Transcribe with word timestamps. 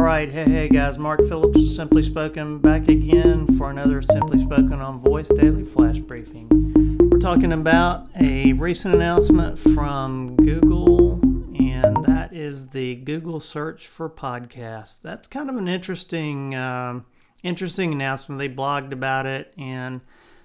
All 0.00 0.06
right, 0.06 0.30
hey, 0.30 0.44
hey 0.44 0.68
guys, 0.70 0.96
Mark 0.96 1.20
Phillips 1.28 1.76
Simply 1.76 2.02
Spoken 2.02 2.58
back 2.58 2.88
again 2.88 3.58
for 3.58 3.70
another 3.70 4.00
Simply 4.00 4.40
Spoken 4.40 4.80
on 4.80 4.98
Voice 4.98 5.28
Daily 5.28 5.62
Flash 5.62 5.98
Briefing. 5.98 6.48
We're 7.10 7.18
talking 7.18 7.52
about 7.52 8.08
a 8.18 8.54
recent 8.54 8.94
announcement 8.94 9.58
from 9.58 10.36
Google, 10.36 11.20
and 11.54 12.02
that 12.06 12.32
is 12.32 12.68
the 12.68 12.96
Google 12.96 13.40
search 13.40 13.88
for 13.88 14.08
podcasts. 14.08 15.02
That's 15.02 15.28
kind 15.28 15.50
of 15.50 15.56
an 15.56 15.68
interesting, 15.68 16.54
um, 16.54 17.04
interesting 17.42 17.92
announcement. 17.92 18.38
They 18.38 18.48
blogged 18.48 18.92
about 18.92 19.26
it, 19.26 19.52
and 19.58 20.00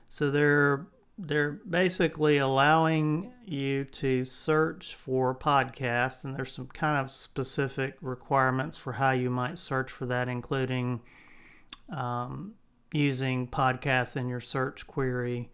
so 0.09 0.31
they're 0.31 0.85
they're 1.17 1.53
basically 1.69 2.37
allowing 2.37 3.31
you 3.45 3.85
to 3.85 4.25
search 4.25 4.95
for 4.95 5.33
podcasts, 5.33 6.25
and 6.25 6.35
there's 6.35 6.51
some 6.51 6.67
kind 6.67 6.97
of 6.97 7.11
specific 7.11 7.95
requirements 8.01 8.75
for 8.75 8.93
how 8.93 9.11
you 9.11 9.29
might 9.29 9.57
search 9.57 9.91
for 9.91 10.05
that, 10.07 10.27
including 10.27 11.01
um, 11.89 12.53
using 12.91 13.47
podcasts 13.47 14.15
in 14.15 14.27
your 14.27 14.41
search 14.41 14.87
query 14.87 15.49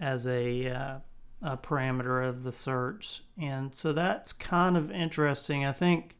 as 0.00 0.26
a, 0.26 0.68
uh, 0.68 0.98
a 1.42 1.56
parameter 1.56 2.26
of 2.26 2.42
the 2.42 2.52
search. 2.52 3.22
And 3.40 3.74
so 3.74 3.92
that's 3.92 4.32
kind 4.32 4.76
of 4.76 4.90
interesting. 4.90 5.64
I 5.64 5.72
think 5.72 6.16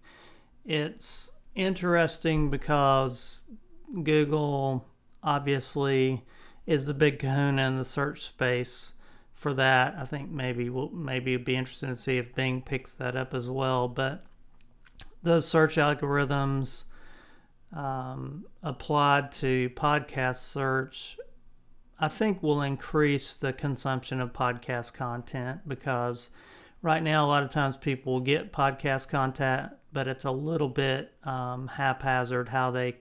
it's 0.64 1.30
interesting 1.54 2.50
because 2.50 3.46
Google 4.02 4.86
obviously 5.22 6.24
is 6.66 6.86
the 6.86 6.94
big 6.94 7.18
kahuna 7.18 7.68
in 7.68 7.78
the 7.78 7.84
search 7.84 8.22
space 8.22 8.92
for 9.34 9.54
that. 9.54 9.94
I 9.98 10.04
think 10.04 10.30
maybe 10.30 10.68
we'll 10.68 10.90
maybe 10.90 11.34
it'd 11.34 11.46
be 11.46 11.56
interesting 11.56 11.90
to 11.90 11.96
see 11.96 12.18
if 12.18 12.34
Bing 12.34 12.62
picks 12.62 12.94
that 12.94 13.16
up 13.16 13.34
as 13.34 13.48
well. 13.48 13.86
But 13.86 14.24
those 15.22 15.46
search 15.46 15.76
algorithms 15.76 16.84
um, 17.72 18.46
applied 18.62 19.32
to 19.32 19.70
podcast 19.70 20.36
search, 20.36 21.18
I 22.00 22.08
think 22.08 22.42
will 22.42 22.62
increase 22.62 23.36
the 23.36 23.52
consumption 23.52 24.20
of 24.20 24.32
podcast 24.32 24.94
content 24.94 25.60
because 25.68 26.30
right 26.82 27.02
now 27.02 27.26
a 27.26 27.28
lot 27.28 27.42
of 27.42 27.50
times 27.50 27.76
people 27.76 28.14
will 28.14 28.20
get 28.20 28.52
podcast 28.52 29.08
content, 29.08 29.72
but 29.92 30.08
it's 30.08 30.24
a 30.24 30.30
little 30.30 30.68
bit 30.68 31.12
um, 31.24 31.68
haphazard 31.68 32.48
how 32.48 32.70
they 32.70 32.96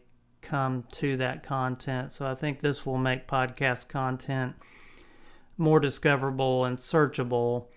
come 0.45 0.85
to 0.93 1.17
that 1.17 1.43
content. 1.43 2.11
So 2.11 2.25
I 2.25 2.35
think 2.35 2.59
this 2.59 2.85
will 2.85 2.97
make 2.97 3.27
podcast 3.27 3.88
content 3.89 4.55
more 5.57 5.79
discoverable 5.79 6.65
and 6.65 6.77
searchable. 6.77 7.67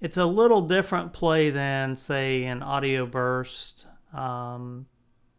It's 0.00 0.16
a 0.16 0.26
little 0.26 0.62
different 0.62 1.12
play 1.12 1.50
than, 1.50 1.96
say, 1.96 2.44
an 2.44 2.62
audio 2.62 3.06
burst, 3.06 3.86
um, 4.12 4.86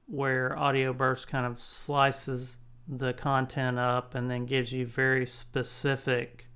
where 0.07 0.57
audio 0.57 0.93
burst 0.93 1.27
kind 1.27 1.45
of 1.45 1.59
slices 1.59 2.57
the 2.87 3.13
content 3.13 3.79
up 3.79 4.15
and 4.15 4.29
then 4.29 4.45
gives 4.45 4.71
you 4.71 4.85
very 4.85 5.25
specific 5.25 6.47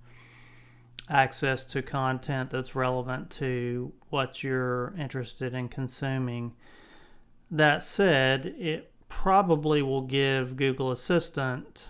access 1.10 1.66
to 1.66 1.82
content 1.82 2.50
that's 2.50 2.76
relevant 2.76 3.30
to 3.30 3.94
what 4.10 4.44
you're 4.44 4.94
interested 4.98 5.54
in 5.54 5.70
consuming. 5.70 6.54
That 7.50 7.82
said, 7.82 8.46
it 8.58 8.92
probably 9.10 9.82
will 9.82 10.02
give 10.02 10.56
Google 10.56 10.92
Assistant 10.92 11.90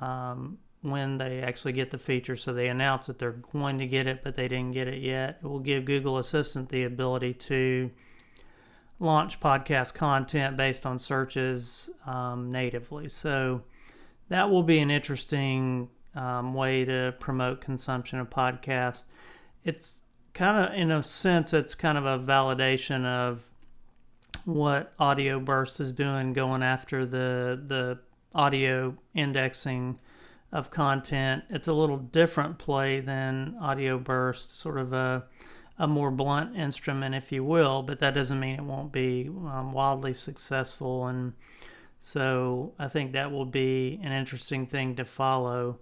um, 0.00 0.58
when 0.82 1.18
they 1.18 1.40
actually 1.40 1.72
get 1.72 1.90
the 1.90 1.98
feature. 1.98 2.36
So 2.36 2.52
they 2.52 2.68
announce 2.68 3.06
that 3.06 3.18
they're 3.18 3.32
going 3.32 3.78
to 3.78 3.86
get 3.86 4.06
it, 4.06 4.22
but 4.22 4.36
they 4.36 4.48
didn't 4.48 4.72
get 4.72 4.88
it 4.88 5.02
yet. 5.02 5.38
It 5.42 5.46
will 5.46 5.60
give 5.60 5.84
Google 5.84 6.18
Assistant 6.18 6.68
the 6.68 6.84
ability 6.84 7.34
to 7.34 7.90
launch 9.00 9.40
podcast 9.40 9.94
content 9.94 10.56
based 10.56 10.84
on 10.84 10.98
searches 10.98 11.90
um, 12.06 12.50
natively. 12.50 13.08
So 13.08 13.62
that 14.28 14.50
will 14.50 14.62
be 14.62 14.78
an 14.80 14.90
interesting 14.90 15.88
um, 16.14 16.54
way 16.54 16.84
to 16.84 17.14
promote 17.18 17.60
consumption 17.60 18.18
of 18.18 18.28
podcasts. 18.28 19.04
It's 19.64 20.00
kind 20.34 20.66
of, 20.66 20.74
in 20.74 20.90
a 20.90 21.02
sense, 21.02 21.52
it's 21.52 21.74
kind 21.74 21.98
of 21.98 22.04
a 22.04 22.18
validation 22.18 23.04
of 23.04 23.44
what 24.48 24.94
Audio 24.98 25.38
Burst 25.38 25.78
is 25.78 25.92
doing, 25.92 26.32
going 26.32 26.62
after 26.62 27.04
the 27.04 27.62
the 27.66 27.98
audio 28.34 28.96
indexing 29.14 30.00
of 30.50 30.70
content. 30.70 31.44
It's 31.50 31.68
a 31.68 31.74
little 31.74 31.98
different 31.98 32.58
play 32.58 33.00
than 33.00 33.56
Audio 33.60 33.98
Burst, 33.98 34.58
sort 34.58 34.78
of 34.78 34.94
a 34.94 35.26
a 35.78 35.86
more 35.86 36.10
blunt 36.10 36.56
instrument, 36.56 37.14
if 37.14 37.30
you 37.30 37.44
will, 37.44 37.82
but 37.82 38.00
that 38.00 38.14
doesn't 38.14 38.40
mean 38.40 38.54
it 38.54 38.64
won't 38.64 38.90
be 38.90 39.28
um, 39.28 39.72
wildly 39.72 40.14
successful. 40.14 41.06
And 41.06 41.34
so 41.98 42.72
I 42.78 42.88
think 42.88 43.12
that 43.12 43.30
will 43.30 43.44
be 43.44 44.00
an 44.02 44.12
interesting 44.12 44.66
thing 44.66 44.96
to 44.96 45.04
follow. 45.04 45.78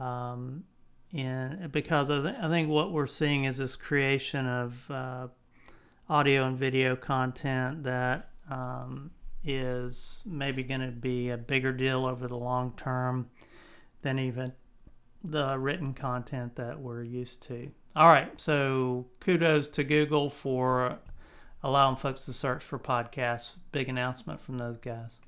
Um, 0.00 0.64
in 1.12 1.68
because 1.72 2.10
I, 2.10 2.22
th- 2.22 2.36
I 2.40 2.48
think 2.48 2.68
what 2.68 2.92
we're 2.92 3.06
seeing 3.08 3.44
is 3.44 3.58
this 3.58 3.74
creation 3.76 4.46
of 4.46 4.90
uh, 4.90 5.28
audio 6.08 6.46
and 6.46 6.58
video 6.58 6.96
content 6.96 7.84
that 7.84 8.30
um, 8.50 9.10
is 9.44 10.22
maybe 10.26 10.62
going 10.62 10.80
to 10.80 10.90
be 10.90 11.30
a 11.30 11.36
bigger 11.36 11.72
deal 11.72 12.06
over 12.06 12.28
the 12.28 12.36
long 12.36 12.72
term 12.76 13.30
than 14.02 14.18
even 14.18 14.52
the 15.22 15.58
written 15.58 15.94
content 15.94 16.54
that 16.56 16.78
we're 16.78 17.02
used 17.02 17.42
to. 17.42 17.70
All 17.96 18.08
right, 18.08 18.38
so 18.40 19.06
kudos 19.20 19.68
to 19.70 19.84
Google 19.84 20.28
for 20.28 20.98
allowing 21.62 21.96
folks 21.96 22.26
to 22.26 22.32
search 22.32 22.62
for 22.62 22.78
podcasts. 22.78 23.54
Big 23.72 23.88
announcement 23.88 24.40
from 24.40 24.58
those 24.58 24.78
guys. 24.78 25.20